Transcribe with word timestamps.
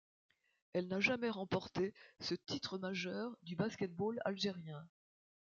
Elle 0.73 0.87
n'a 0.87 0.99
jamais 0.99 1.29
remporté 1.29 1.93
ce 2.19 2.33
titre 2.33 2.79
majeur 2.79 3.37
du 3.43 3.55
basket-ball 3.55 4.19
algérien. 4.25 4.83